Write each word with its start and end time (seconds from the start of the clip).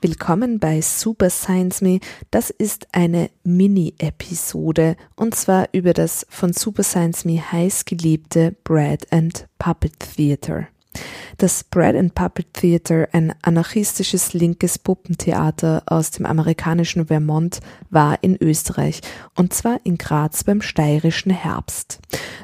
Willkommen 0.00 0.60
bei 0.60 0.80
Super 0.80 1.30
Science 1.30 1.80
Me. 1.80 1.98
Das 2.30 2.50
ist 2.50 2.86
eine 2.92 3.30
Mini-Episode 3.42 4.96
und 5.16 5.34
zwar 5.34 5.68
über 5.72 5.94
das 5.94 6.24
von 6.30 6.52
Super 6.52 6.84
Science 6.84 7.24
Me 7.24 7.40
heiß 7.40 7.86
geliebte 7.86 8.54
Bread 8.62 9.12
and 9.12 9.48
Puppet 9.58 9.98
Theater. 9.98 10.68
Das 11.36 11.62
Bread 11.62 11.94
and 11.94 12.14
Puppet 12.14 12.52
Theater, 12.52 13.08
ein 13.12 13.32
anarchistisches 13.42 14.34
linkes 14.34 14.78
Puppentheater 14.78 15.82
aus 15.86 16.10
dem 16.10 16.26
amerikanischen 16.26 17.06
Vermont, 17.06 17.60
war 17.90 18.22
in 18.22 18.36
Österreich 18.36 19.00
und 19.36 19.52
zwar 19.52 19.80
in 19.84 19.98
Graz 19.98 20.44
beim 20.44 20.62
steirischen 20.62 21.30
Herbst. 21.30 22.00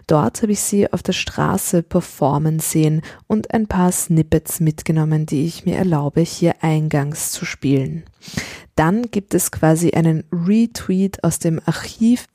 Dort 0.06 0.42
habe 0.42 0.52
ich 0.52 0.60
sie 0.60 0.92
auf 0.92 1.02
der 1.02 1.12
Straße 1.12 1.82
performen 1.82 2.60
sehen 2.60 3.02
und 3.26 3.52
ein 3.52 3.66
paar 3.66 3.90
Snippets 3.90 4.60
mitgenommen, 4.60 5.26
die 5.26 5.46
ich 5.46 5.64
mir 5.64 5.76
erlaube, 5.76 6.20
hier 6.20 6.54
eingangs 6.62 7.32
zu 7.32 7.44
spielen. 7.44 8.04
Dann 8.76 9.10
gibt 9.10 9.34
es 9.34 9.50
quasi 9.50 9.90
einen 9.92 10.24
Retweet 10.32 11.22
aus 11.24 11.38
dem 11.38 11.60
Archiv 11.64 12.26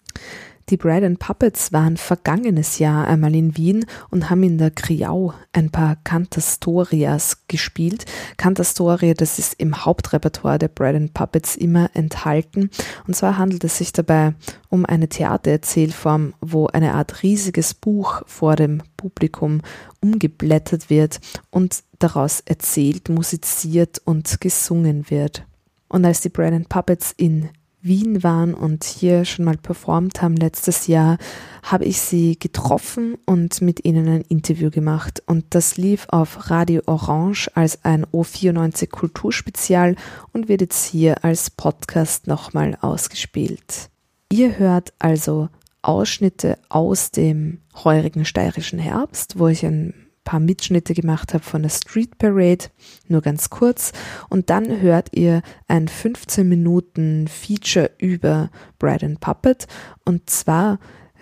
die 0.70 0.78
Bread 0.78 1.04
and 1.04 1.20
Puppets 1.20 1.74
waren 1.74 1.98
vergangenes 1.98 2.80
Jahr 2.80 3.08
einmal 3.08 3.36
in 3.36 3.58
Wien 3.58 3.86
und 4.10 4.30
haben 4.30 4.44
in 4.44 4.58
der 4.58 4.72
Kriau 4.72 5.34
ein 5.52 5.72
paar 5.72 5.96
Cantastorias 6.04 7.44
gespielt. 7.48 8.06
Cantastoria, 8.38 9.14
das 9.14 9.40
ist 9.40 9.56
im 9.56 9.86
Hauptrepertoire 9.86 10.60
der 10.60 10.68
Bread 10.68 10.96
and 10.96 11.14
Puppets 11.14 11.56
immer 11.56 11.90
enthalten. 11.94 12.70
Und 13.08 13.16
zwar 13.16 13.38
handelt 13.38 13.64
es 13.64 13.78
sich 13.78 13.94
dabei 13.94 14.36
um 14.70 14.86
eine 14.86 15.10
Theatererzählform, 15.10 16.34
wo 16.42 16.68
eine 16.68 16.94
Art 16.94 17.24
riesiges 17.24 17.74
Buch 17.74 18.22
vor 18.28 18.56
dem 18.56 18.84
Publikum 18.98 19.62
umgeblättert 20.02 20.90
wird 20.90 21.20
und 21.50 21.84
daraus 21.98 22.42
erzählt, 22.42 23.10
musiziert 23.10 24.02
und 24.06 24.40
gesungen 24.40 25.10
wird. 25.10 25.46
Und 25.88 26.06
als 26.06 26.22
die 26.22 26.30
Bread 26.30 26.54
and 26.54 26.70
Puppets 26.70 27.14
in 27.18 27.50
Wien 27.82 28.24
waren 28.24 28.54
und 28.54 28.84
hier 28.84 29.24
schon 29.26 29.46
mal 29.46 29.58
performt 29.58 30.22
haben 30.22 30.36
letztes 30.36 30.88
Jahr, 30.88 31.18
habe 31.64 31.86
ich 31.86 32.02
sie 32.02 32.38
getroffen 32.38 33.16
und 33.26 33.62
mit 33.62 33.86
ihnen 33.86 34.08
ein 34.08 34.22
Interview 34.22 34.70
gemacht. 34.70 35.24
Und 35.26 35.46
das 35.52 35.78
lief 35.78 36.06
auf 36.10 36.50
Radio 36.50 36.82
Orange 36.88 37.50
als 37.56 37.84
ein 37.86 38.06
O94 38.08 38.90
Kulturspezial 38.90 39.96
und 40.34 40.50
wird 40.50 40.62
jetzt 40.62 40.86
hier 40.86 41.24
als 41.24 41.50
Podcast 41.50 42.28
nochmal 42.28 42.78
ausgespielt. 42.82 43.90
Ihr 44.32 44.58
hört 44.58 44.94
also 45.00 45.50
Ausschnitte 45.82 46.58
aus 46.68 47.12
dem 47.12 47.62
heurigen 47.84 48.26
steirischen 48.26 48.80
Herbst, 48.80 49.40
wo 49.40 49.48
ich 49.48 49.66
ein 49.66 50.09
paar 50.30 50.40
Mitschnitte 50.40 50.94
gemacht 50.94 51.34
habe 51.34 51.44
von 51.44 51.64
der 51.64 51.72
Street 51.72 52.20
Parade, 52.20 52.66
nur 53.08 53.22
ganz 53.22 53.50
kurz. 53.50 53.94
Und 54.30 54.52
dann 54.52 54.80
hört 54.80 55.18
ihr 55.18 55.42
ein 55.68 55.88
15 55.88 56.48
Minuten 56.48 57.28
Feature 57.28 57.90
über 57.98 58.52
Brad 58.78 59.04
and 59.04 59.20
Puppet. 59.22 59.66
Und 60.06 60.30
zwar 60.30 60.78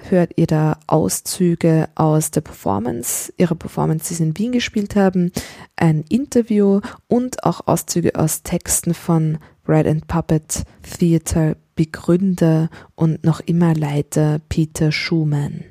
hört 0.10 0.34
ihr 0.36 0.46
da 0.46 0.78
Auszüge 0.88 1.88
aus 1.96 2.32
der 2.32 2.42
Performance, 2.42 3.32
ihrer 3.38 3.56
Performance, 3.56 4.10
die 4.10 4.16
sie 4.16 4.24
in 4.24 4.38
Wien 4.38 4.52
gespielt 4.52 4.98
haben, 4.98 5.32
ein 5.78 6.04
Interview 6.10 6.82
und 7.08 7.46
auch 7.46 7.66
Auszüge 7.66 8.14
aus 8.16 8.44
Texten 8.44 8.94
von 8.94 9.38
Brad 9.64 9.88
and 9.88 10.08
Puppet 10.08 10.64
Theater 10.84 11.56
Begründer 11.78 12.70
und 12.96 13.24
noch 13.24 13.40
immer 13.40 13.74
Leiter 13.74 14.42
Peter 14.50 14.92
Schumann. 14.92 15.64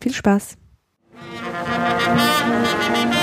Viel 0.00 0.12
Spaß! 0.12 0.59
Musik 1.20 3.19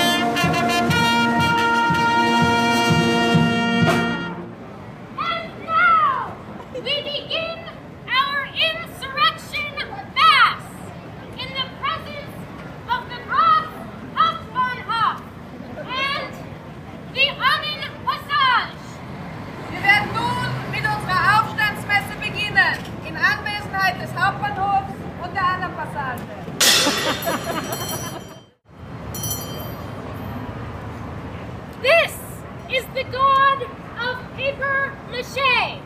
is 32.78 32.84
the 32.94 33.02
god 33.10 33.62
of 34.06 34.16
paper 34.36 34.92
mache, 35.10 35.80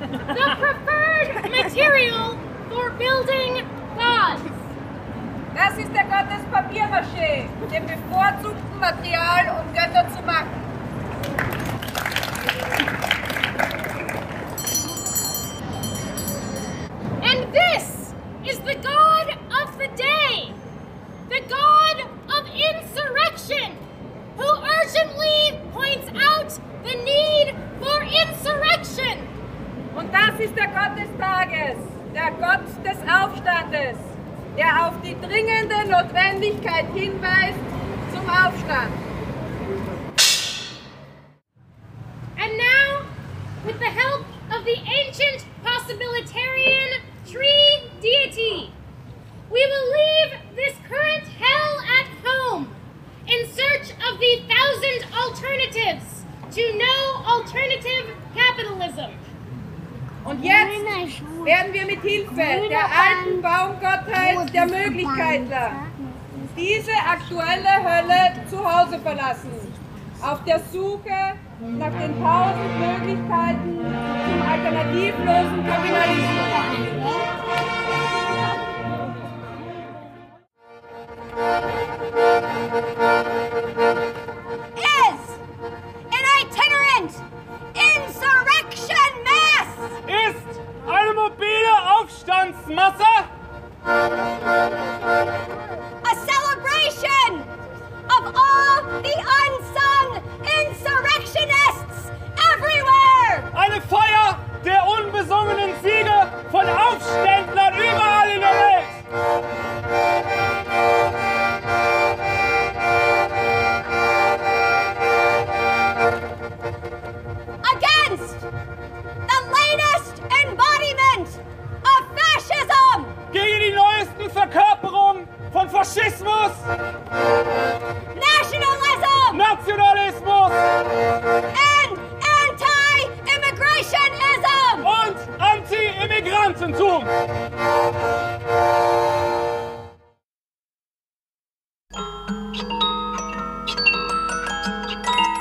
the 0.00 0.46
preferred 0.60 1.50
material 1.50 2.38
for 2.68 2.90
building 2.90 3.64
gods. 3.96 4.42
Das 5.54 5.78
ist 5.78 5.90
der 5.94 6.04
Gott 6.04 6.28
des 6.30 6.44
Papiermaché, 6.52 7.48
dem 7.72 7.86
bevorzugten 7.86 8.78
Material, 8.78 9.64
um 9.64 9.72
Götter 9.72 10.06
zu 10.10 10.22
machen. 10.26 10.55
ist 30.46 30.56
der 30.56 30.68
Gott 30.68 30.96
des 30.96 31.10
Tages, 31.18 31.76
der 32.14 32.30
Gott 32.38 32.62
des 32.84 32.98
Aufstandes, 33.02 33.98
der 34.56 34.86
auf 34.86 34.94
die 35.02 35.16
dringende 35.20 35.74
Notwendigkeit 35.90 36.86
hinweist 36.94 37.58
zum 38.12 38.28
Aufstand. 38.28 39.05
Diese 66.56 66.92
aktuelle 66.92 67.74
Hölle 67.84 68.48
zu 68.48 68.58
Hause 68.58 68.98
verlassen, 69.00 69.50
auf 70.22 70.42
der 70.44 70.60
Suche 70.72 71.34
nach 71.60 71.92
den 72.00 72.22
tausend 72.22 72.78
Möglichkeiten 72.78 73.78
zum 74.24 74.42
alternativlosen 74.42 75.66
Kapitalismus. 75.66 76.46
Ist 90.06 90.60
eine 90.86 91.12
mobile 91.14 91.74
Aufstandsmasse 92.00 93.04
Thank 93.86 94.10
you. 94.10 94.26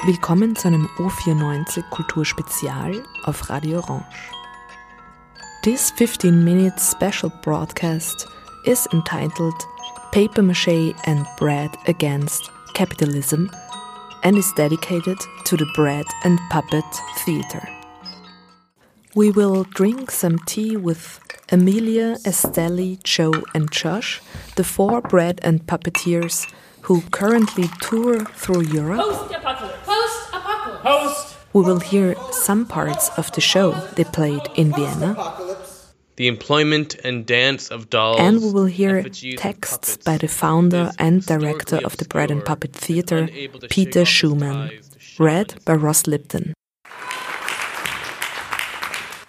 Willkommen 0.06 0.56
zu 0.56 0.68
einem 0.68 0.88
O94 0.98 1.82
Kulturspezial 1.90 3.02
auf 3.24 3.50
Radio 3.50 3.80
Orange. 3.80 4.30
This 5.64 5.92
15-minute 5.94 6.80
special 6.80 7.32
broadcast 7.42 8.28
is 8.66 8.88
entitled 8.94 9.56
Paper 10.12 10.44
Mache 10.44 10.94
and 11.08 11.26
Bread 11.40 11.72
Against 11.88 12.52
Capitalism 12.76 13.50
and 14.22 14.38
is 14.38 14.54
dedicated 14.54 15.18
to 15.46 15.58
the 15.58 15.66
Bread 15.76 16.06
and 16.24 16.40
Puppet 16.52 16.86
Theatre. 17.26 17.68
We 19.16 19.32
will 19.32 19.64
drink 19.74 20.12
some 20.12 20.38
tea 20.46 20.78
with 20.78 21.20
Amelia, 21.52 22.18
Estelle, 22.28 22.98
Joe, 23.04 23.34
and 23.56 23.72
Josh, 23.72 24.22
the 24.56 24.64
four 24.64 25.02
bread 25.02 25.40
and 25.42 25.66
puppeteers 25.66 26.46
who 26.82 27.02
currently 27.10 27.68
tour 27.82 28.24
through 28.36 28.66
Europe. 28.66 29.02
Post-apocalypse. 30.86 31.26
Post-apocalypse. 31.26 31.26
Post. 31.26 31.36
We 31.54 31.62
will 31.62 31.80
hear 31.80 32.16
some 32.32 32.66
parts 32.66 33.10
of 33.18 33.32
the 33.32 33.42
show 33.42 33.72
they 33.96 34.04
played 34.04 34.42
in 34.56 34.74
Vienna. 34.74 35.16
The 36.18 36.28
employment 36.28 36.96
and 37.04 37.26
dance 37.26 37.70
of 37.72 37.90
dolls. 37.90 38.20
And 38.20 38.42
we 38.42 38.52
will 38.52 38.66
hear 38.66 39.04
texts 39.38 39.98
by 39.98 40.18
the 40.18 40.28
founder 40.28 40.92
and 41.00 41.26
director 41.26 41.80
of 41.84 41.98
the 41.98 42.06
Bread 42.06 42.30
and 42.32 42.44
Puppet 42.44 42.74
Theatre, 42.74 43.28
Peter 43.70 44.06
shake 44.06 44.32
off 44.32 44.40
his 44.42 44.42
Schumann. 44.42 44.72
Read 45.20 45.56
by 45.66 45.74
Ross 45.74 46.08
Lipton. 46.08 46.54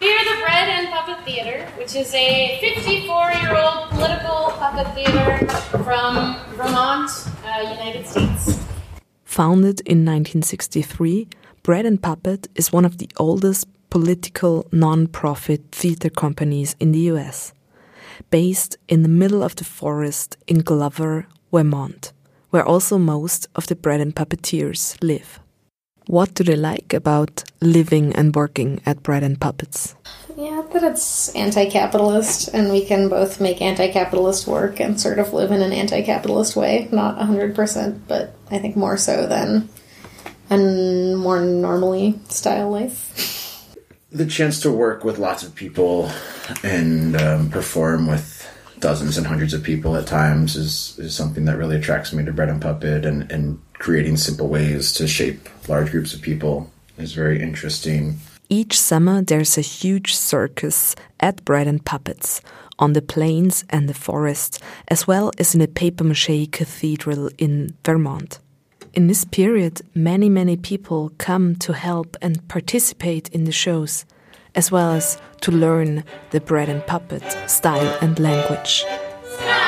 We 0.00 0.08
are 0.12 0.24
the 0.24 0.40
Bread 0.42 0.68
and 0.68 0.88
Puppet 0.88 1.24
Theater, 1.24 1.66
which 1.78 1.94
is 1.96 2.12
a 2.14 2.58
54-year-old 2.62 3.90
political 3.90 4.52
puppet 4.58 4.92
theater 4.94 5.46
from 5.84 6.36
Vermont, 6.56 7.10
uh, 7.44 7.60
United 7.62 8.06
States. 8.06 8.58
Founded 9.24 9.80
in 9.80 10.04
1963, 10.04 11.28
Bread 11.66 11.84
and 11.84 12.00
Puppet 12.00 12.46
is 12.54 12.72
one 12.72 12.84
of 12.84 12.98
the 12.98 13.10
oldest 13.16 13.66
political 13.90 14.68
non-profit 14.70 15.62
theater 15.72 16.08
companies 16.08 16.76
in 16.78 16.92
the 16.92 17.10
US, 17.10 17.52
based 18.30 18.76
in 18.86 19.02
the 19.02 19.08
middle 19.08 19.42
of 19.42 19.56
the 19.56 19.64
forest 19.64 20.36
in 20.46 20.60
Glover, 20.60 21.26
Vermont, 21.52 22.12
where 22.50 22.64
also 22.64 22.98
most 22.98 23.48
of 23.56 23.66
the 23.66 23.74
Bread 23.74 24.00
and 24.00 24.14
Puppeteers 24.14 24.96
live. 25.02 25.40
What 26.06 26.34
do 26.34 26.44
they 26.44 26.54
like 26.54 26.94
about 26.94 27.42
living 27.60 28.14
and 28.14 28.32
working 28.32 28.80
at 28.86 29.02
Bread 29.02 29.24
and 29.24 29.40
Puppets? 29.40 29.96
Yeah, 30.36 30.62
that 30.72 30.84
it's 30.84 31.34
anti 31.34 31.68
capitalist, 31.68 32.48
and 32.54 32.70
we 32.70 32.84
can 32.84 33.08
both 33.08 33.40
make 33.40 33.60
anti 33.60 33.90
capitalist 33.90 34.46
work 34.46 34.78
and 34.78 35.00
sort 35.00 35.18
of 35.18 35.32
live 35.32 35.50
in 35.50 35.62
an 35.62 35.72
anti 35.72 36.02
capitalist 36.02 36.54
way. 36.54 36.88
Not 36.92 37.18
100%, 37.18 38.02
but 38.06 38.36
I 38.52 38.58
think 38.60 38.76
more 38.76 38.96
so 38.96 39.26
than 39.26 39.68
a 40.50 41.16
more 41.16 41.40
normally 41.40 42.18
style 42.28 42.70
life. 42.70 43.66
the 44.12 44.26
chance 44.26 44.60
to 44.60 44.70
work 44.70 45.04
with 45.04 45.18
lots 45.18 45.42
of 45.42 45.54
people 45.54 46.10
and 46.62 47.20
um, 47.20 47.50
perform 47.50 48.06
with 48.06 48.48
dozens 48.78 49.16
and 49.18 49.26
hundreds 49.26 49.54
of 49.54 49.62
people 49.62 49.96
at 49.96 50.06
times 50.06 50.56
is, 50.56 50.98
is 50.98 51.14
something 51.14 51.44
that 51.46 51.56
really 51.56 51.76
attracts 51.76 52.12
me 52.12 52.24
to 52.24 52.32
Bread 52.32 52.48
and 52.48 52.60
Puppet 52.60 53.04
and, 53.04 53.30
and 53.32 53.60
creating 53.74 54.16
simple 54.16 54.48
ways 54.48 54.92
to 54.94 55.06
shape 55.06 55.48
large 55.68 55.90
groups 55.90 56.14
of 56.14 56.22
people 56.22 56.70
is 56.98 57.12
very 57.12 57.42
interesting. 57.42 58.18
Each 58.48 58.78
summer 58.78 59.22
there's 59.22 59.58
a 59.58 59.62
huge 59.62 60.14
circus 60.14 60.94
at 61.20 61.44
Bread 61.44 61.66
and 61.66 61.84
Puppets 61.84 62.40
on 62.78 62.92
the 62.92 63.02
plains 63.02 63.64
and 63.70 63.88
the 63.88 63.94
forest, 63.94 64.60
as 64.88 65.06
well 65.06 65.32
as 65.38 65.54
in 65.54 65.60
a 65.62 65.68
paper 65.68 66.04
mache 66.04 66.50
cathedral 66.52 67.30
in 67.38 67.74
Vermont. 67.84 68.38
In 68.96 69.08
this 69.08 69.26
period, 69.26 69.82
many, 69.94 70.30
many 70.30 70.56
people 70.56 71.12
come 71.18 71.54
to 71.56 71.74
help 71.74 72.16
and 72.22 72.48
participate 72.48 73.28
in 73.28 73.44
the 73.44 73.52
shows, 73.52 74.06
as 74.54 74.72
well 74.72 74.92
as 74.92 75.20
to 75.42 75.52
learn 75.52 76.02
the 76.30 76.40
Bread 76.40 76.70
and 76.70 76.84
Puppet 76.86 77.22
style 77.46 77.98
and 78.00 78.18
language. 78.18 78.86
Sky, 78.86 79.66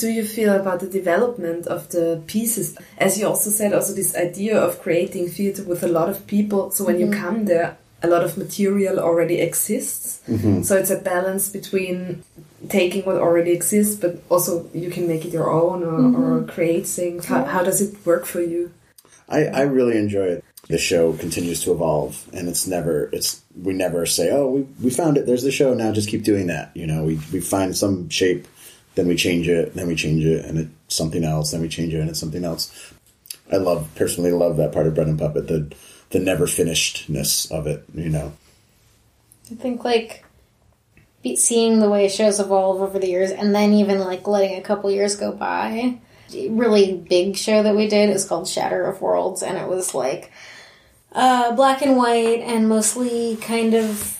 do 0.00 0.08
you 0.08 0.24
feel 0.24 0.52
about 0.52 0.80
the 0.80 0.88
development 0.88 1.66
of 1.66 1.88
the 1.90 2.22
pieces? 2.26 2.76
As 2.98 3.18
you 3.18 3.26
also 3.26 3.50
said, 3.50 3.72
also 3.72 3.92
this 3.94 4.16
idea 4.16 4.58
of 4.58 4.80
creating 4.80 5.28
theater 5.28 5.62
with 5.62 5.82
a 5.82 5.88
lot 5.88 6.08
of 6.08 6.26
people. 6.26 6.70
So 6.70 6.84
when 6.84 6.98
you 6.98 7.06
mm-hmm. 7.06 7.22
come 7.22 7.44
there, 7.44 7.76
a 8.02 8.08
lot 8.08 8.24
of 8.24 8.38
material 8.38 8.98
already 8.98 9.40
exists. 9.40 10.22
Mm-hmm. 10.26 10.62
So 10.62 10.76
it's 10.76 10.90
a 10.90 10.98
balance 10.98 11.48
between 11.50 12.24
taking 12.68 13.04
what 13.04 13.16
already 13.16 13.52
exists, 13.52 13.96
but 13.96 14.22
also 14.28 14.68
you 14.72 14.90
can 14.90 15.06
make 15.06 15.24
it 15.24 15.32
your 15.32 15.50
own 15.50 15.82
or, 15.82 15.98
mm-hmm. 15.98 16.22
or 16.22 16.44
create 16.44 16.86
things. 16.86 17.26
How, 17.26 17.44
how 17.44 17.62
does 17.62 17.80
it 17.80 18.06
work 18.06 18.24
for 18.24 18.40
you? 18.40 18.72
I, 19.28 19.44
I 19.46 19.62
really 19.62 19.96
enjoy 19.96 20.26
it. 20.26 20.44
The 20.68 20.78
show 20.78 21.14
continues 21.14 21.64
to 21.64 21.72
evolve, 21.72 22.28
and 22.32 22.48
it's 22.48 22.66
never 22.66 23.10
it's 23.12 23.42
we 23.60 23.72
never 23.72 24.06
say, 24.06 24.30
"Oh, 24.30 24.46
we, 24.46 24.60
we 24.84 24.90
found 24.90 25.16
it. 25.16 25.26
There's 25.26 25.42
the 25.42 25.50
show 25.50 25.74
now. 25.74 25.90
Just 25.90 26.08
keep 26.08 26.22
doing 26.22 26.46
that." 26.46 26.70
You 26.76 26.86
know, 26.86 27.02
we 27.02 27.18
we 27.32 27.40
find 27.40 27.76
some 27.76 28.08
shape, 28.08 28.46
then 29.00 29.08
we 29.08 29.16
change 29.16 29.48
it, 29.48 29.74
then 29.74 29.86
we 29.86 29.94
change 29.94 30.26
it, 30.26 30.44
and 30.44 30.58
it's 30.58 30.94
something 30.94 31.24
else. 31.24 31.52
Then 31.52 31.62
we 31.62 31.70
change 31.70 31.94
it, 31.94 32.00
and 32.00 32.10
it's 32.10 32.20
something 32.20 32.44
else. 32.44 32.92
I 33.50 33.56
love 33.56 33.88
personally 33.94 34.30
love 34.30 34.58
that 34.58 34.72
part 34.72 34.86
of 34.86 34.94
Bread 34.94 35.06
and 35.08 35.18
Puppet 35.18 35.48
the 35.48 35.72
the 36.10 36.18
never 36.18 36.44
finishedness 36.44 37.50
of 37.50 37.66
it. 37.66 37.82
You 37.94 38.10
know, 38.10 38.34
I 39.50 39.54
think, 39.54 39.84
like, 39.86 40.22
seeing 41.36 41.80
the 41.80 41.88
way 41.88 42.08
shows 42.10 42.40
evolve 42.40 42.82
over 42.82 42.98
the 42.98 43.08
years, 43.08 43.30
and 43.30 43.54
then 43.54 43.72
even, 43.72 44.00
like, 44.00 44.28
letting 44.28 44.58
a 44.58 44.62
couple 44.62 44.90
years 44.90 45.16
go 45.16 45.32
by. 45.32 45.98
Really 46.30 46.98
big 46.98 47.38
show 47.38 47.62
that 47.62 47.74
we 47.74 47.88
did 47.88 48.10
is 48.10 48.26
called 48.26 48.48
Shatter 48.48 48.84
of 48.84 49.00
Worlds, 49.00 49.42
and 49.42 49.56
it 49.56 49.66
was, 49.66 49.94
like, 49.94 50.30
uh, 51.12 51.56
black 51.56 51.80
and 51.80 51.96
white 51.96 52.40
and 52.40 52.68
mostly 52.68 53.36
kind 53.36 53.72
of 53.72 54.18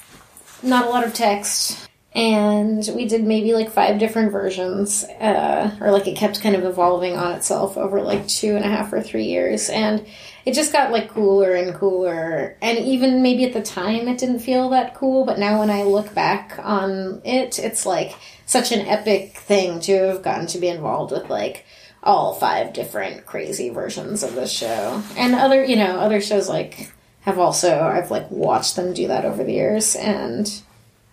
not 0.62 0.86
a 0.86 0.88
lot 0.88 1.04
of 1.04 1.12
text. 1.12 1.89
And 2.12 2.88
we 2.94 3.04
did 3.06 3.22
maybe 3.22 3.54
like 3.54 3.70
five 3.70 4.00
different 4.00 4.32
versions, 4.32 5.04
uh, 5.04 5.76
or 5.80 5.92
like 5.92 6.08
it 6.08 6.16
kept 6.16 6.42
kind 6.42 6.56
of 6.56 6.64
evolving 6.64 7.16
on 7.16 7.32
itself 7.32 7.76
over 7.76 8.02
like 8.02 8.26
two 8.26 8.56
and 8.56 8.64
a 8.64 8.68
half 8.68 8.92
or 8.92 9.00
three 9.00 9.26
years. 9.26 9.68
And 9.68 10.04
it 10.44 10.54
just 10.54 10.72
got 10.72 10.90
like 10.90 11.10
cooler 11.10 11.54
and 11.54 11.74
cooler. 11.74 12.56
And 12.60 12.78
even 12.78 13.22
maybe 13.22 13.44
at 13.44 13.52
the 13.52 13.62
time 13.62 14.08
it 14.08 14.18
didn't 14.18 14.40
feel 14.40 14.70
that 14.70 14.94
cool, 14.94 15.24
but 15.24 15.38
now 15.38 15.60
when 15.60 15.70
I 15.70 15.84
look 15.84 16.12
back 16.12 16.58
on 16.60 17.22
it, 17.24 17.60
it's 17.60 17.86
like 17.86 18.16
such 18.44 18.72
an 18.72 18.86
epic 18.88 19.36
thing 19.36 19.78
to 19.80 19.92
have 20.08 20.22
gotten 20.22 20.48
to 20.48 20.58
be 20.58 20.68
involved 20.68 21.12
with 21.12 21.30
like 21.30 21.64
all 22.02 22.34
five 22.34 22.72
different 22.72 23.24
crazy 23.26 23.68
versions 23.68 24.24
of 24.24 24.34
this 24.34 24.50
show. 24.50 25.00
And 25.16 25.34
other, 25.36 25.64
you 25.64 25.76
know, 25.76 26.00
other 26.00 26.20
shows 26.20 26.48
like 26.48 26.92
have 27.20 27.38
also, 27.38 27.80
I've 27.80 28.10
like 28.10 28.28
watched 28.30 28.74
them 28.74 28.94
do 28.94 29.06
that 29.08 29.24
over 29.24 29.44
the 29.44 29.52
years 29.52 29.94
and 29.94 30.50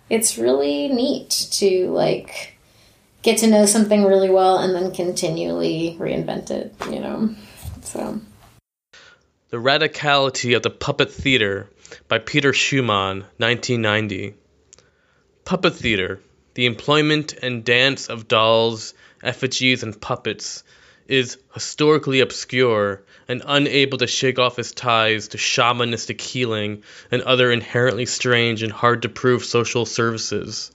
it's 0.09 0.37
really 0.37 0.87
neat 0.87 1.47
to 1.51 1.89
like 1.91 2.57
get 3.21 3.39
to 3.39 3.47
know 3.47 3.65
something 3.65 4.03
really 4.03 4.29
well 4.29 4.57
and 4.57 4.73
then 4.73 4.91
continually 4.91 5.97
reinvent 5.99 6.51
it, 6.51 6.73
you 6.89 6.99
know. 6.99 7.35
So 7.81 8.19
The 9.49 9.57
Radicality 9.57 10.55
of 10.55 10.63
the 10.63 10.69
Puppet 10.69 11.11
Theater 11.11 11.69
by 12.07 12.19
Peter 12.19 12.53
Schumann, 12.53 13.25
1990. 13.37 14.35
Puppet 15.45 15.75
theater, 15.75 16.19
the 16.55 16.65
employment 16.65 17.33
and 17.41 17.63
dance 17.63 18.07
of 18.07 18.27
dolls, 18.27 18.93
effigies, 19.23 19.83
and 19.83 19.99
puppets, 19.99 20.63
is 21.07 21.37
historically 21.53 22.19
obscure 22.19 23.01
and 23.27 23.41
unable 23.45 23.97
to 23.97 24.07
shake 24.07 24.39
off 24.39 24.59
its 24.59 24.71
ties 24.71 25.29
to 25.29 25.37
shamanistic 25.37 26.21
healing 26.21 26.83
and 27.11 27.21
other 27.21 27.51
inherently 27.51 28.05
strange 28.05 28.63
and 28.63 28.71
hard 28.71 29.01
to 29.01 29.09
prove 29.09 29.45
social 29.45 29.85
services. 29.85 30.71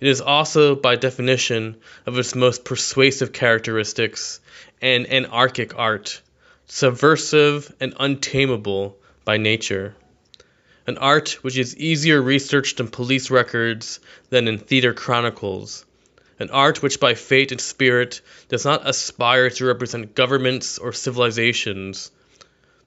It 0.00 0.08
is 0.08 0.20
also, 0.20 0.74
by 0.74 0.96
definition, 0.96 1.76
of 2.06 2.18
its 2.18 2.34
most 2.34 2.64
persuasive 2.64 3.32
characteristics, 3.32 4.40
an 4.80 5.06
anarchic 5.06 5.76
art, 5.76 6.22
subversive 6.66 7.72
and 7.80 7.94
untamable 8.00 8.96
by 9.24 9.36
nature. 9.36 9.94
An 10.86 10.96
art 10.96 11.38
which 11.42 11.58
is 11.58 11.76
easier 11.76 12.22
researched 12.22 12.80
in 12.80 12.88
police 12.88 13.30
records 13.30 14.00
than 14.30 14.48
in 14.48 14.58
theater 14.58 14.94
chronicles. 14.94 15.84
An 16.40 16.48
art 16.48 16.82
which, 16.82 16.98
by 16.98 17.12
fate 17.12 17.52
and 17.52 17.60
spirit, 17.60 18.22
does 18.48 18.64
not 18.64 18.88
aspire 18.88 19.50
to 19.50 19.66
represent 19.66 20.14
governments 20.14 20.78
or 20.78 20.94
civilizations. 20.94 22.10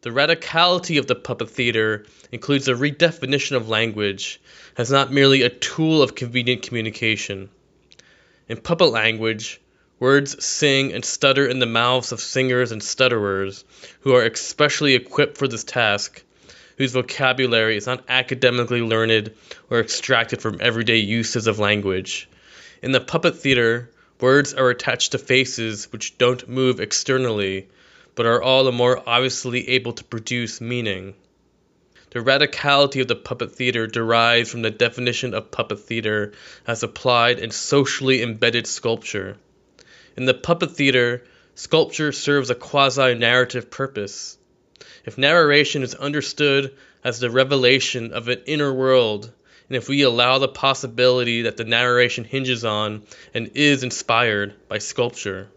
The 0.01 0.09
radicality 0.09 0.97
of 0.97 1.05
the 1.05 1.13
puppet 1.13 1.51
theater 1.51 2.07
includes 2.31 2.67
a 2.67 2.73
redefinition 2.73 3.55
of 3.55 3.69
language 3.69 4.41
as 4.75 4.89
not 4.89 5.13
merely 5.13 5.43
a 5.43 5.49
tool 5.49 6.01
of 6.01 6.15
convenient 6.15 6.63
communication. 6.63 7.51
In 8.49 8.57
puppet 8.57 8.89
language, 8.89 9.61
words 9.99 10.43
sing 10.43 10.91
and 10.91 11.05
stutter 11.05 11.45
in 11.45 11.59
the 11.59 11.67
mouths 11.67 12.11
of 12.11 12.19
singers 12.21 12.71
and 12.71 12.81
stutterers 12.81 13.65
who 13.99 14.15
are 14.15 14.25
especially 14.25 14.95
equipped 14.95 15.37
for 15.37 15.47
this 15.47 15.63
task, 15.63 16.23
whose 16.79 16.93
vocabulary 16.93 17.77
is 17.77 17.85
not 17.85 18.03
academically 18.09 18.81
learned 18.81 19.31
or 19.69 19.79
extracted 19.79 20.41
from 20.41 20.57
everyday 20.59 20.97
uses 20.97 21.45
of 21.45 21.59
language. 21.59 22.27
In 22.83 22.91
the 22.91 22.99
puppet 22.99 23.37
theater, 23.37 23.89
words 24.19 24.53
are 24.53 24.69
attached 24.69 25.13
to 25.13 25.17
faces 25.17 25.89
which 25.93 26.17
don't 26.17 26.49
move 26.49 26.81
externally, 26.81 27.69
but 28.13 28.25
are 28.25 28.41
all 28.41 28.65
the 28.65 28.73
more 28.73 29.01
obviously 29.07 29.69
able 29.69 29.93
to 29.93 30.03
produce 30.03 30.59
meaning. 30.59 31.13
The 32.09 32.19
radicality 32.19 32.99
of 32.99 33.07
the 33.07 33.15
puppet 33.15 33.53
theater 33.53 33.87
derives 33.87 34.51
from 34.51 34.63
the 34.63 34.69
definition 34.69 35.33
of 35.33 35.49
puppet 35.49 35.79
theater 35.79 36.33
as 36.67 36.83
applied 36.83 37.39
in 37.39 37.51
socially 37.51 38.21
embedded 38.21 38.67
sculpture. 38.67 39.37
In 40.17 40.25
the 40.25 40.33
puppet 40.33 40.71
theater, 40.71 41.23
sculpture 41.55 42.11
serves 42.11 42.49
a 42.49 42.55
quasi 42.55 43.13
narrative 43.13 43.71
purpose. 43.71 44.37
If 45.05 45.17
narration 45.17 45.83
is 45.83 45.95
understood 45.95 46.75
as 47.01 47.21
the 47.21 47.31
revelation 47.31 48.11
of 48.11 48.27
an 48.27 48.41
inner 48.45 48.73
world, 48.73 49.31
and 49.67 49.77
if 49.77 49.87
we 49.87 50.01
allow 50.01 50.37
the 50.39 50.47
possibility 50.47 51.43
that 51.43 51.57
the 51.57 51.63
narration 51.63 52.23
hinges 52.23 52.65
on 52.65 53.03
and 53.33 53.51
is 53.55 53.83
inspired 53.83 54.53
by 54.67 54.77
sculpture. 54.77 55.49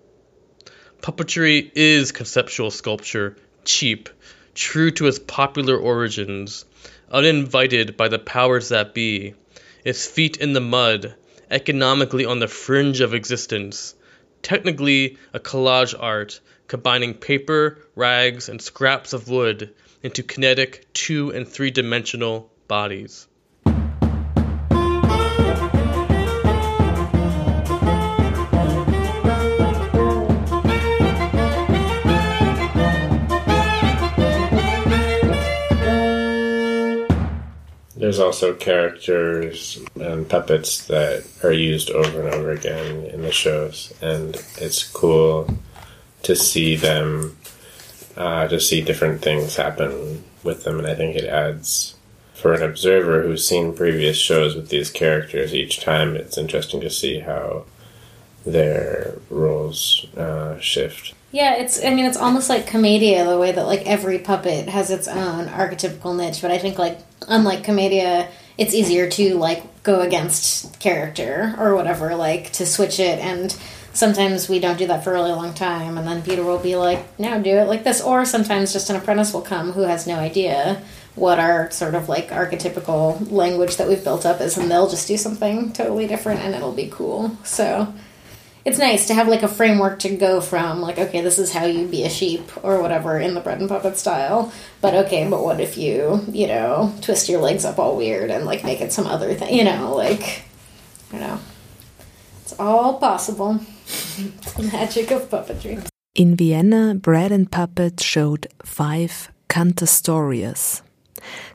Puppetry 1.02 1.70
is 1.74 2.12
conceptual 2.12 2.70
sculpture, 2.70 3.36
cheap, 3.64 4.08
true 4.54 4.90
to 4.90 5.06
its 5.06 5.18
popular 5.18 5.76
origins, 5.76 6.64
uninvited 7.10 7.96
by 7.96 8.08
the 8.08 8.18
powers 8.18 8.70
that 8.70 8.94
be, 8.94 9.34
its 9.84 10.06
feet 10.06 10.38
in 10.38 10.52
the 10.52 10.60
mud, 10.60 11.14
economically 11.50 12.24
on 12.24 12.38
the 12.38 12.48
fringe 12.48 13.00
of 13.00 13.14
existence, 13.14 13.94
technically 14.42 15.18
a 15.32 15.38
collage 15.38 15.94
art, 15.98 16.40
combining 16.66 17.14
paper, 17.14 17.78
rags, 17.94 18.48
and 18.48 18.60
scraps 18.60 19.12
of 19.12 19.28
wood 19.28 19.74
into 20.02 20.22
kinetic 20.22 20.86
two 20.92 21.30
and 21.30 21.46
three 21.46 21.70
dimensional 21.70 22.50
bodies. 22.66 23.28
There's 38.06 38.20
also 38.20 38.54
characters 38.54 39.80
and 39.96 40.28
puppets 40.28 40.86
that 40.86 41.26
are 41.42 41.50
used 41.50 41.90
over 41.90 42.20
and 42.20 42.32
over 42.32 42.52
again 42.52 43.04
in 43.06 43.22
the 43.22 43.32
shows, 43.32 43.92
and 44.00 44.36
it's 44.58 44.88
cool 44.88 45.58
to 46.22 46.36
see 46.36 46.76
them, 46.76 47.36
uh, 48.16 48.46
to 48.46 48.60
see 48.60 48.80
different 48.80 49.22
things 49.22 49.56
happen 49.56 50.22
with 50.44 50.62
them, 50.62 50.78
and 50.78 50.86
I 50.86 50.94
think 50.94 51.16
it 51.16 51.24
adds 51.24 51.96
for 52.32 52.52
an 52.52 52.62
observer 52.62 53.22
who's 53.22 53.44
seen 53.44 53.74
previous 53.74 54.16
shows 54.16 54.54
with 54.54 54.68
these 54.68 54.88
characters 54.88 55.52
each 55.52 55.80
time. 55.80 56.14
It's 56.14 56.38
interesting 56.38 56.80
to 56.82 56.90
see 56.90 57.18
how 57.18 57.64
their 58.44 59.18
roles 59.30 60.06
uh, 60.16 60.60
shift. 60.60 61.12
Yeah, 61.32 61.56
it's. 61.56 61.84
I 61.84 61.90
mean, 61.90 62.06
it's 62.06 62.16
almost 62.16 62.48
like 62.48 62.66
Commedia, 62.66 63.24
the 63.24 63.38
way 63.38 63.52
that 63.52 63.66
like 63.66 63.86
every 63.86 64.18
puppet 64.18 64.68
has 64.68 64.90
its 64.90 65.08
own 65.08 65.46
archetypical 65.46 66.16
niche. 66.16 66.40
But 66.40 66.50
I 66.50 66.58
think 66.58 66.78
like 66.78 66.98
unlike 67.28 67.64
Commedia, 67.64 68.28
it's 68.56 68.74
easier 68.74 69.08
to 69.10 69.34
like 69.34 69.82
go 69.82 70.00
against 70.00 70.78
character 70.80 71.54
or 71.58 71.74
whatever, 71.74 72.14
like 72.14 72.52
to 72.52 72.66
switch 72.66 73.00
it. 73.00 73.18
And 73.18 73.54
sometimes 73.92 74.48
we 74.48 74.60
don't 74.60 74.78
do 74.78 74.86
that 74.86 75.02
for 75.02 75.10
a 75.10 75.14
really 75.14 75.32
long 75.32 75.52
time, 75.52 75.98
and 75.98 76.06
then 76.06 76.22
Peter 76.22 76.44
will 76.44 76.58
be 76.58 76.76
like, 76.76 77.04
"Now 77.18 77.38
do 77.38 77.50
it 77.50 77.68
like 77.68 77.82
this," 77.84 78.00
or 78.00 78.24
sometimes 78.24 78.72
just 78.72 78.88
an 78.90 78.96
apprentice 78.96 79.32
will 79.32 79.42
come 79.42 79.72
who 79.72 79.82
has 79.82 80.06
no 80.06 80.16
idea 80.16 80.80
what 81.16 81.38
our 81.38 81.70
sort 81.70 81.94
of 81.94 82.08
like 82.08 82.30
archetypical 82.30 83.30
language 83.32 83.78
that 83.78 83.88
we've 83.88 84.04
built 84.04 84.24
up 84.26 84.40
is, 84.40 84.56
and 84.56 84.70
they'll 84.70 84.88
just 84.88 85.08
do 85.08 85.16
something 85.16 85.72
totally 85.72 86.06
different, 86.06 86.40
and 86.40 86.54
it'll 86.54 86.72
be 86.72 86.88
cool. 86.88 87.36
So 87.42 87.92
it's 88.66 88.78
nice 88.78 89.06
to 89.06 89.14
have 89.14 89.28
like 89.28 89.42
a 89.42 89.48
framework 89.48 89.98
to 90.00 90.14
go 90.14 90.42
from 90.42 90.82
like 90.82 90.98
okay 90.98 91.22
this 91.22 91.38
is 91.38 91.52
how 91.52 91.64
you 91.64 91.86
be 91.86 92.04
a 92.04 92.10
sheep 92.10 92.50
or 92.62 92.82
whatever 92.82 93.18
in 93.18 93.32
the 93.32 93.40
bread 93.40 93.60
and 93.60 93.70
puppet 93.70 93.96
style 93.96 94.52
but 94.82 94.92
okay 94.92 95.26
but 95.30 95.42
what 95.42 95.60
if 95.60 95.78
you 95.78 96.22
you 96.30 96.46
know 96.46 96.92
twist 97.00 97.28
your 97.30 97.40
legs 97.40 97.64
up 97.64 97.78
all 97.78 97.96
weird 97.96 98.30
and 98.30 98.44
like 98.44 98.64
make 98.64 98.82
it 98.82 98.92
some 98.92 99.06
other 99.06 99.32
thing 99.34 99.54
you 99.54 99.64
know 99.64 99.94
like 99.94 100.42
you 101.12 101.18
know. 101.18 101.38
It's 102.42 102.54
all 102.58 102.98
possible. 102.98 103.60
It's 103.86 104.52
the 104.52 104.62
magic 104.64 105.10
of 105.10 105.28
puppetry. 105.28 105.86
In 106.14 106.36
vienna 106.36 106.94
bread 106.94 107.32
and 107.32 107.50
puppet 107.50 108.00
showed 108.00 108.46
five 108.64 109.30
cantastorias. 109.48 110.82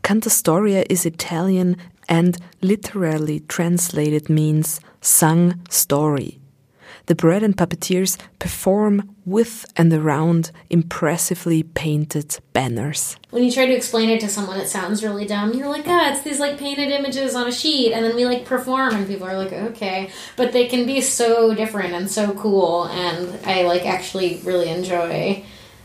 Cantastoria 0.04 0.86
is 0.90 1.06
italian 1.06 1.78
and 2.10 2.38
literally 2.62 3.40
translated 3.42 4.30
means 4.30 4.82
sung 5.00 5.62
story 5.70 6.41
the 7.06 7.16
bread 7.16 7.44
and 7.44 7.58
puppeteers 7.58 8.18
perform 8.40 9.16
with 9.26 9.66
and 9.76 9.92
around 9.94 10.52
impressively 10.70 11.64
painted 11.64 12.40
banners. 12.54 13.16
When 13.30 13.44
you 13.44 13.52
try 13.52 13.66
to 13.66 13.74
explain 13.74 14.10
it 14.10 14.22
to 14.22 14.30
someone, 14.30 14.60
it 14.60 14.68
sounds 14.68 15.04
really 15.04 15.26
dumb. 15.26 15.54
You're 15.54 15.70
like, 15.70 15.88
ah, 15.88 16.12
it's 16.12 16.22
these 16.22 16.40
like 16.40 16.58
painted 16.58 16.90
images 16.90 17.36
on 17.36 17.48
a 17.48 17.52
sheet, 17.52 17.94
and 17.94 18.04
then 18.04 18.16
we 18.16 18.26
like 18.26 18.46
perform, 18.46 18.96
and 18.96 19.08
people 19.08 19.28
are 19.28 19.38
like, 19.38 19.54
okay. 19.54 20.10
But 20.36 20.54
they 20.54 20.68
can 20.68 20.86
be 20.86 21.02
so 21.02 21.54
different 21.54 21.94
and 21.94 22.10
so 22.10 22.34
cool, 22.34 22.86
and 22.86 23.40
I 23.46 23.64
like 23.64 23.86
actually 23.86 24.42
really 24.44 24.70
enjoy 24.70 25.44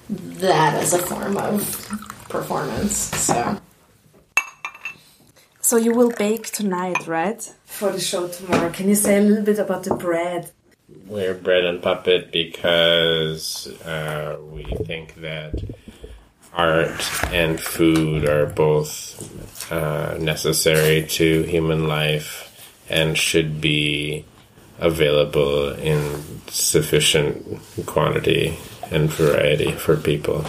that 0.09 0.75
as 0.75 0.93
a 0.93 0.99
form 0.99 1.37
of 1.37 1.61
performance. 2.29 2.97
So. 2.97 3.61
So 5.61 5.77
you 5.77 5.93
will 5.93 6.11
bake 6.11 6.53
tonight, 6.53 7.09
right? 7.09 7.43
For 7.65 7.91
the 7.91 8.01
show 8.01 8.29
tomorrow. 8.29 8.71
Can 8.71 8.89
you 8.89 8.95
say 8.95 9.19
a 9.19 9.21
little 9.21 9.45
bit 9.45 9.59
about 9.59 9.83
the 9.83 9.95
bread? 9.97 10.53
We're 10.89 11.35
bread 11.35 11.65
and 11.65 11.83
puppet 11.83 12.31
because 12.33 13.67
uh, 13.83 14.39
we 14.51 14.65
think 14.65 15.15
that 15.17 15.55
art 16.53 17.25
and 17.33 17.61
food 17.61 18.25
are 18.25 18.47
both 18.47 19.73
uh, 19.73 20.17
necessary 20.19 21.07
to 21.07 21.43
human 21.43 21.89
life 21.89 22.43
and 22.89 23.19
should 23.19 23.61
be 23.61 24.25
available 24.79 25.71
in 25.75 26.23
sufficient 26.49 27.61
quantity 27.87 28.59
and 28.91 29.11
variety 29.11 29.73
for 29.73 29.97
people, 29.97 30.45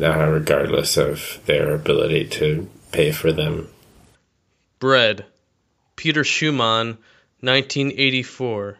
uh, 0.00 0.26
regardless 0.26 0.96
of 0.96 1.40
their 1.46 1.74
ability 1.74 2.26
to 2.26 2.68
pay 2.92 3.10
for 3.10 3.32
them. 3.32 3.68
Bread. 4.78 5.24
Peter 5.96 6.22
Schumann, 6.22 6.98
1984. 7.40 8.78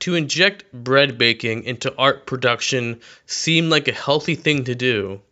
To 0.00 0.14
inject 0.14 0.64
bread 0.72 1.18
baking 1.18 1.64
into 1.64 1.94
art 1.96 2.26
production 2.26 3.00
seemed 3.26 3.70
like 3.70 3.88
a 3.88 3.92
healthy 3.92 4.34
thing 4.34 4.64
to 4.64 4.74
do. 4.74 5.22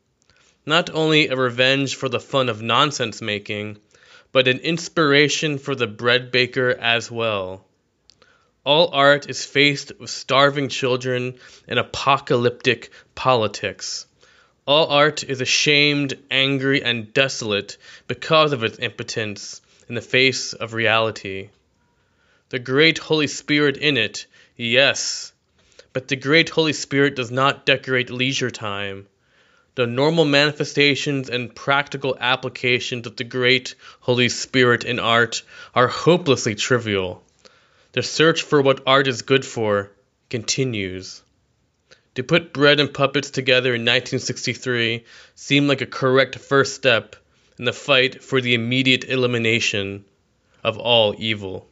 Not 0.66 0.90
only 0.90 1.28
a 1.28 1.36
revenge 1.36 1.94
for 1.94 2.08
the 2.08 2.18
fun 2.18 2.48
of 2.48 2.62
nonsense 2.62 3.20
making, 3.20 3.78
but 4.32 4.48
an 4.48 4.58
inspiration 4.60 5.58
for 5.58 5.74
the 5.74 5.86
bread 5.86 6.32
baker 6.32 6.70
as 6.70 7.10
well. 7.10 7.64
All 8.64 8.88
art 8.94 9.28
is 9.28 9.44
faced 9.44 9.92
with 10.00 10.08
starving 10.08 10.70
children 10.70 11.34
and 11.68 11.78
apocalyptic 11.78 12.90
politics. 13.14 14.06
All 14.66 14.86
art 14.86 15.22
is 15.22 15.42
ashamed, 15.42 16.18
angry, 16.30 16.82
and 16.82 17.12
desolate 17.12 17.76
because 18.06 18.54
of 18.54 18.64
its 18.64 18.78
impotence 18.78 19.60
in 19.86 19.94
the 19.94 20.00
face 20.00 20.54
of 20.54 20.72
reality. 20.72 21.50
The 22.48 22.58
great 22.58 22.96
Holy 22.96 23.26
Spirit 23.26 23.76
in 23.76 23.98
it 23.98 24.26
Yes, 24.56 25.32
but 25.92 26.06
the 26.06 26.16
great 26.16 26.48
Holy 26.48 26.72
Spirit 26.72 27.16
does 27.16 27.32
not 27.32 27.66
decorate 27.66 28.08
leisure 28.08 28.52
time. 28.52 29.08
The 29.74 29.86
normal 29.88 30.24
manifestations 30.24 31.28
and 31.28 31.52
practical 31.52 32.16
applications 32.20 33.08
of 33.08 33.16
the 33.16 33.24
great 33.24 33.74
Holy 33.98 34.28
Spirit 34.28 34.84
in 34.84 35.00
art 35.00 35.42
are 35.74 35.88
hopelessly 35.88 36.54
trivial. 36.54 37.24
The 37.92 38.02
search 38.04 38.42
for 38.42 38.62
what 38.62 38.82
art 38.86 39.08
is 39.08 39.22
good 39.22 39.44
for 39.44 39.90
continues. 40.30 41.22
To 42.14 42.22
put 42.22 42.52
bread 42.52 42.78
and 42.78 42.94
puppets 42.94 43.30
together 43.30 43.70
in 43.70 43.82
1963 43.82 45.04
seemed 45.34 45.68
like 45.68 45.80
a 45.80 45.86
correct 45.86 46.38
first 46.38 46.76
step 46.76 47.16
in 47.58 47.64
the 47.64 47.72
fight 47.72 48.22
for 48.22 48.40
the 48.40 48.54
immediate 48.54 49.04
elimination 49.04 50.04
of 50.62 50.78
all 50.78 51.16
evil. 51.18 51.68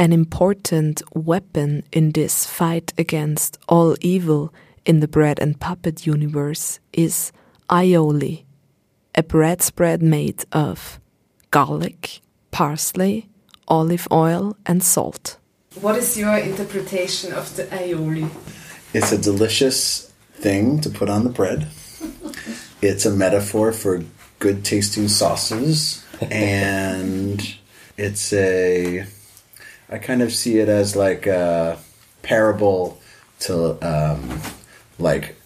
An 0.00 0.12
important 0.12 1.02
weapon 1.12 1.82
in 1.90 2.12
this 2.12 2.46
fight 2.46 2.92
against 2.96 3.58
all 3.68 3.96
evil 4.00 4.54
in 4.86 5.00
the 5.00 5.08
bread 5.08 5.40
and 5.40 5.58
puppet 5.58 6.06
universe 6.06 6.78
is 6.92 7.32
aioli, 7.68 8.44
a 9.16 9.24
bread 9.24 9.60
spread 9.60 10.00
made 10.00 10.44
of 10.52 11.00
garlic, 11.50 12.20
parsley, 12.52 13.28
olive 13.66 14.06
oil, 14.12 14.56
and 14.64 14.84
salt. 14.84 15.36
What 15.80 15.96
is 15.96 16.16
your 16.16 16.38
interpretation 16.38 17.32
of 17.32 17.56
the 17.56 17.64
aioli? 17.64 18.30
It's 18.94 19.10
a 19.10 19.18
delicious 19.18 20.12
thing 20.34 20.80
to 20.82 20.90
put 20.90 21.10
on 21.10 21.24
the 21.24 21.30
bread. 21.30 21.66
It's 22.80 23.04
a 23.04 23.10
metaphor 23.10 23.72
for 23.72 24.04
good 24.38 24.64
tasting 24.64 25.08
sauces, 25.08 26.06
and 26.30 27.42
it's 27.96 28.32
a. 28.32 29.04
I 29.90 29.98
kind 29.98 30.22
of 30.22 30.32
see 30.32 30.58
it 30.58 30.68
as 30.68 30.94
like 30.94 31.26
a 31.26 31.78
parable 32.22 33.00
to 33.40 33.78
um, 33.86 34.40
like 34.98 35.36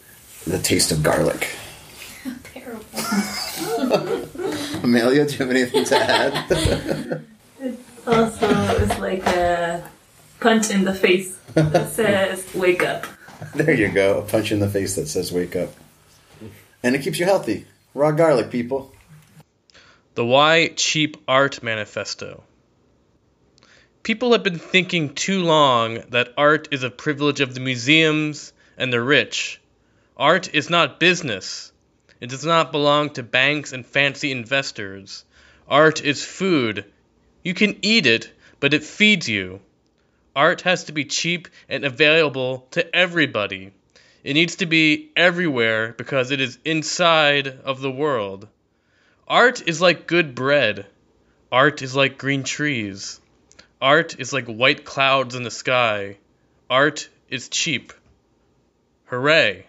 the 0.47 0.59
taste 0.59 0.91
of 0.91 1.03
garlic. 1.03 1.49
Parable. 2.43 2.85
Amelia, 4.83 5.27
do 5.27 5.33
you 5.33 5.39
have 5.39 5.51
anything 5.51 5.85
to 5.85 5.97
add? 5.97 6.51
It 7.61 7.79
also, 8.07 8.49
it's 8.83 8.99
like 8.99 9.25
a 9.29 9.89
punch 10.41 10.71
in 10.71 10.85
the 10.85 10.95
face 10.95 11.37
that 11.55 11.93
says 11.93 12.53
"wake 12.55 12.83
up." 12.83 13.07
there 13.55 13.75
you 13.75 13.89
go, 13.89 14.19
a 14.19 14.23
punch 14.23 14.51
in 14.51 14.59
the 14.59 14.69
face 14.69 14.97
that 14.97 15.07
says 15.07 15.31
"wake 15.33 15.55
up," 15.55 15.73
and 16.83 16.97
it 16.97 17.03
keeps 17.03 17.19
you 17.21 17.27
healthy. 17.27 17.67
Raw 17.95 18.11
garlic, 18.11 18.51
people. 18.51 18.91
The 20.15 20.25
Why 20.25 20.69
Cheap 20.77 21.17
Art 21.29 21.63
Manifesto. 21.63 22.43
People 24.03 24.33
have 24.33 24.43
been 24.43 24.59
thinking 24.59 25.15
too 25.15 25.45
long 25.45 26.03
that 26.11 26.35
art 26.37 26.67
is 26.73 26.83
a 26.83 26.91
privilege 26.91 27.41
of 27.41 27.55
the 27.55 27.61
museums 27.61 28.53
and 28.77 28.93
the 28.93 29.01
rich. 29.01 29.61
Art 30.17 30.53
is 30.53 30.69
not 30.69 30.99
business. 30.99 31.71
It 32.21 32.29
does 32.29 32.45
not 32.45 32.73
belong 32.73 33.11
to 33.11 33.23
banks 33.23 33.73
and 33.73 33.87
fancy 33.87 34.33
investors. 34.33 35.25
Art 35.69 36.05
is 36.05 36.25
food. 36.25 36.85
You 37.45 37.55
can 37.55 37.79
eat 37.83 38.07
it, 38.07 38.33
but 38.59 38.75
it 38.75 38.83
feeds 38.83 39.29
you. 39.29 39.61
Art 40.35 40.63
has 40.63 40.83
to 40.85 40.93
be 40.93 41.05
cheap 41.05 41.47
and 41.69 41.85
available 41.85 42.67
to 42.73 42.97
everybody. 42.97 43.71
It 44.25 44.35
needs 44.35 44.57
to 44.57 44.67
be 44.67 45.13
everywhere 45.17 45.95
because 45.97 46.33
it 46.33 46.41
is 46.41 46.59
inside 46.65 47.47
of 47.65 47.81
the 47.81 47.91
world. 47.91 48.49
Art 49.29 49.63
is 49.69 49.81
like 49.81 50.09
good 50.09 50.35
bread. 50.35 50.87
Art 51.53 51.83
is 51.83 51.95
like 51.95 52.19
green 52.19 52.43
trees. 52.43 53.21
Art 53.83 54.21
is 54.21 54.33
like 54.33 54.47
white 54.47 54.85
clouds 54.85 55.35
in 55.35 55.43
the 55.43 55.51
sky. 55.51 56.17
Art 56.71 57.09
is 57.29 57.49
cheap. 57.49 57.93
Hooray. 59.07 59.67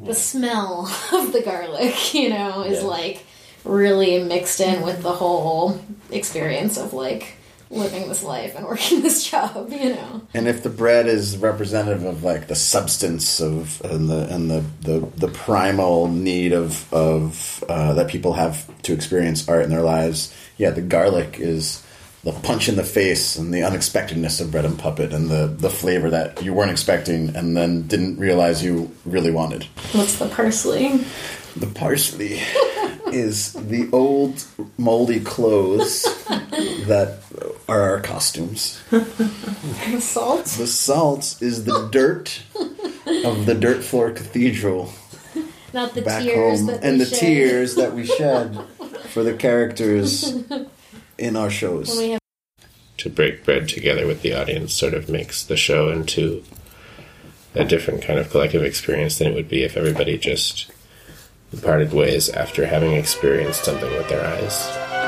the 0.00 0.14
smell 0.14 0.90
of 1.12 1.32
the 1.34 1.42
garlic, 1.42 2.14
you 2.14 2.30
know, 2.30 2.62
is 2.62 2.82
like 2.82 3.24
really 3.64 4.24
mixed 4.24 4.60
in 4.60 4.80
with 4.80 5.02
the 5.02 5.12
whole 5.12 5.78
experience 6.10 6.78
of 6.78 6.94
like 6.94 7.36
living 7.70 8.08
this 8.08 8.22
life 8.24 8.56
and 8.56 8.64
working 8.66 9.02
this 9.02 9.24
job, 9.24 9.70
you 9.70 9.90
know. 9.90 10.22
And 10.32 10.48
if 10.48 10.62
the 10.62 10.70
bread 10.70 11.06
is 11.06 11.36
representative 11.36 12.04
of 12.04 12.24
like 12.24 12.48
the 12.48 12.54
substance 12.54 13.40
of 13.40 13.82
and 13.84 14.08
the 14.08 14.26
and 14.34 14.50
the 14.50 14.64
the, 14.80 15.06
the 15.16 15.28
primal 15.28 16.08
need 16.08 16.54
of 16.54 16.90
of 16.94 17.62
uh, 17.68 17.92
that 17.92 18.08
people 18.08 18.32
have 18.32 18.66
to 18.84 18.94
experience 18.94 19.46
art 19.50 19.64
in 19.64 19.70
their 19.70 19.82
lives, 19.82 20.34
yeah, 20.56 20.70
the 20.70 20.80
garlic 20.80 21.36
is 21.38 21.84
the 22.22 22.32
punch 22.32 22.68
in 22.68 22.76
the 22.76 22.84
face 22.84 23.36
and 23.36 23.52
the 23.52 23.62
unexpectedness 23.62 24.40
of 24.40 24.50
bread 24.50 24.64
and 24.64 24.78
puppet 24.78 25.12
and 25.12 25.30
the 25.30 25.46
the 25.46 25.70
flavor 25.70 26.10
that 26.10 26.42
you 26.42 26.52
weren't 26.52 26.70
expecting 26.70 27.34
and 27.34 27.56
then 27.56 27.86
didn't 27.86 28.18
realize 28.18 28.62
you 28.62 28.90
really 29.04 29.30
wanted. 29.30 29.64
What's 29.92 30.18
the 30.18 30.28
parsley? 30.28 31.04
The 31.56 31.66
parsley 31.66 32.40
is 33.12 33.54
the 33.54 33.88
old 33.92 34.44
moldy 34.76 35.20
clothes 35.20 36.02
that 36.86 37.20
are 37.68 37.82
our 37.82 38.00
costumes. 38.00 38.82
The 38.90 40.00
salt? 40.00 40.44
The 40.46 40.66
salt 40.66 41.36
is 41.40 41.64
the 41.64 41.88
dirt 41.90 42.42
of 43.24 43.46
the 43.46 43.56
dirt 43.58 43.82
floor 43.82 44.10
cathedral 44.10 44.92
Not 45.72 45.94
the 45.94 46.02
back 46.02 46.22
tears 46.22 46.58
home, 46.58 46.66
that 46.66 46.84
and 46.84 46.98
we 46.98 47.04
the 47.04 47.10
shed 47.10 47.18
tears 47.18 47.74
that 47.76 47.94
we 47.94 48.06
shed 48.06 48.58
for 49.08 49.22
the 49.22 49.34
characters 49.34 50.34
in 51.20 51.36
our 51.36 51.44
when 51.44 51.50
shows. 51.50 51.98
we 51.98 52.10
have 52.10 52.20
to 52.96 53.10
break 53.10 53.44
bread 53.44 53.68
together 53.68 54.06
with 54.06 54.22
the 54.22 54.34
audience 54.34 54.74
sort 54.74 54.94
of 54.94 55.08
makes 55.08 55.44
the 55.44 55.56
show 55.56 55.90
into 55.90 56.42
a 57.54 57.64
different 57.64 58.02
kind 58.02 58.18
of 58.18 58.30
collective 58.30 58.62
experience 58.62 59.18
than 59.18 59.28
it 59.28 59.34
would 59.34 59.48
be 59.48 59.62
if 59.62 59.76
everybody 59.76 60.16
just 60.16 60.70
parted 61.62 61.92
ways 61.92 62.28
after 62.28 62.66
having 62.66 62.92
experienced 62.92 63.64
something 63.64 63.90
with 63.92 64.08
their 64.08 64.24
eyes. 64.24 64.99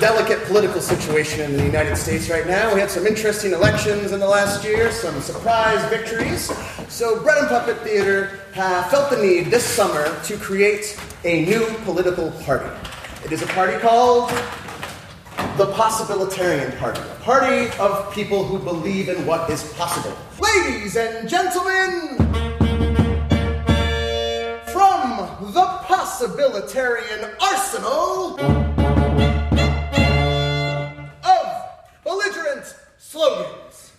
Delicate 0.00 0.44
political 0.44 0.80
situation 0.80 1.40
in 1.40 1.56
the 1.56 1.64
United 1.64 1.96
States 1.96 2.30
right 2.30 2.46
now. 2.46 2.72
We 2.72 2.80
had 2.80 2.90
some 2.90 3.06
interesting 3.06 3.52
elections 3.52 4.12
in 4.12 4.20
the 4.20 4.28
last 4.28 4.64
year, 4.64 4.92
some 4.92 5.20
surprise 5.20 5.84
victories. 5.90 6.52
So, 6.88 7.20
Bread 7.22 7.38
and 7.38 7.48
Puppet 7.48 7.78
Theater 7.78 8.40
uh, 8.54 8.88
felt 8.90 9.10
the 9.10 9.16
need 9.20 9.46
this 9.46 9.64
summer 9.64 10.06
to 10.24 10.36
create 10.36 10.98
a 11.24 11.44
new 11.44 11.66
political 11.84 12.30
party. 12.42 12.70
It 13.24 13.32
is 13.32 13.42
a 13.42 13.46
party 13.48 13.76
called 13.78 14.30
the 15.56 15.72
Possibilitarian 15.72 16.76
Party, 16.78 17.00
a 17.00 17.20
party 17.22 17.68
of 17.78 18.12
people 18.12 18.44
who 18.44 18.58
believe 18.58 19.08
in 19.08 19.26
what 19.26 19.50
is 19.50 19.72
possible. 19.72 20.16
Ladies 20.38 20.96
and 20.96 21.28
gentlemen, 21.28 22.16
from 24.72 25.52
the 25.52 25.66
Possibilitarian 25.88 27.34
Arsenal 27.40 28.67
slogans. 33.18 33.92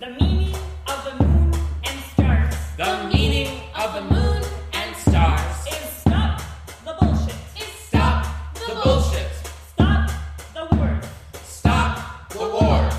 The 0.00 0.08
meaning 0.18 0.54
of 0.86 0.98
the 1.04 1.12
moon 1.22 1.52
and 1.84 2.00
stars. 2.12 2.54
The 2.78 2.90
meaning 3.12 3.60
of 3.76 3.92
the 3.92 4.00
moon 4.00 4.42
and 4.72 4.96
stars 4.96 5.66
is 5.66 5.88
stop 6.00 6.40
the 6.86 6.94
bullshit. 6.98 7.34
Is 7.58 7.72
stop 7.86 8.26
the 8.54 8.80
bullshit. 8.82 9.30
Stop 9.68 10.10
the 10.54 10.64
wars. 10.74 11.04
Stop 11.44 12.30
the 12.30 12.48
wars. 12.48 12.94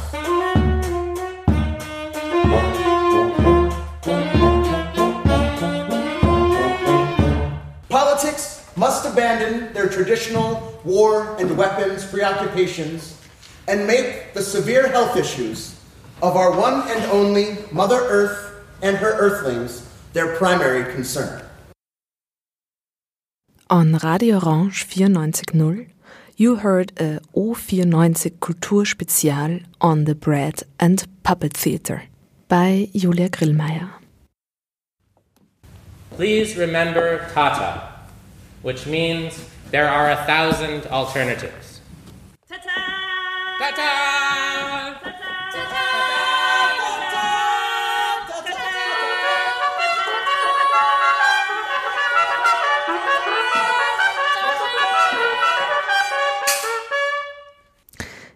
Politics 7.89 8.58
must 8.79 9.05
abandon 9.05 9.73
their 9.73 9.89
traditional 9.89 10.79
war 10.85 11.35
and 11.37 11.57
weapons 11.57 12.05
preoccupations 12.05 13.19
and 13.67 13.85
make 13.85 14.33
the 14.33 14.41
severe 14.41 14.87
health 14.87 15.17
issues 15.17 15.75
of 16.21 16.37
our 16.37 16.51
one 16.57 16.87
and 16.87 17.03
only 17.11 17.57
Mother 17.71 17.99
Earth 17.99 18.55
and 18.81 18.95
her 18.97 19.11
earthlings 19.25 19.85
their 20.13 20.35
primary 20.37 20.91
concern. 20.93 21.43
On 23.69 23.97
Radio 23.97 24.39
Orange 24.39 24.87
94.0, 24.87 25.89
you 26.37 26.55
heard 26.55 26.93
a 26.97 27.19
O94 27.35 28.39
Kulturspezial 28.39 29.63
on 29.81 30.05
the 30.05 30.15
Bread 30.15 30.63
and 30.79 31.05
Puppet 31.23 31.53
Theater 31.53 32.03
bei 32.47 32.89
Julia 32.95 33.29
Grillmeier. 33.29 33.89
Please 36.15 36.57
remember 36.57 37.29
Tata, 37.33 37.98
which 38.61 38.85
means 38.85 39.45
there 39.71 39.87
are 39.87 40.11
a 40.11 40.25
thousand 40.25 40.87
alternatives. 40.87 41.81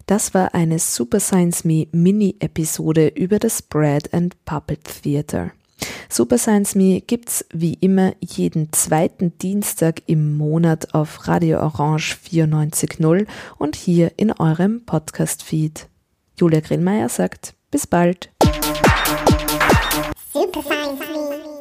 Das 0.05 0.33
war 0.33 0.53
eine 0.53 0.79
Super 0.79 1.19
Science 1.19 1.63
Me 1.63 1.87
Mini-Episode 1.91 3.07
über 3.07 3.39
das 3.39 3.61
Bread 3.61 4.13
and 4.13 4.35
Puppet 4.45 5.01
Theater. 5.01 5.53
Super 6.09 6.37
Science 6.37 6.75
Me 6.75 7.01
gibt's 7.01 7.45
wie 7.53 7.73
immer 7.75 8.13
jeden 8.19 8.71
zweiten 8.71 9.37
Dienstag 9.37 10.03
im 10.05 10.37
Monat 10.37 10.93
auf 10.93 11.27
Radio 11.27 11.59
Orange 11.59 12.15
94.0 12.29 13.25
und 13.57 13.75
hier 13.75 14.11
in 14.17 14.31
eurem 14.31 14.85
Podcast-Feed. 14.85 15.87
Julia 16.39 16.59
Grillmeier 16.59 17.09
sagt, 17.09 17.55
bis 17.71 17.87
bald. 17.87 18.29
Super 20.31 20.61
Science 20.61 20.99
Me. 20.99 21.52